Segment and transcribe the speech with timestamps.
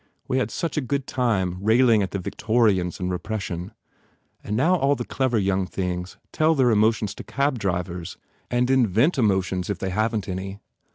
[0.27, 3.71] We had such a good time rail ing at the Victorians and repression.
[4.43, 8.17] And now all the clever young things tell their emotions to cab drivers
[8.49, 10.59] and invent emotions if they haven t any.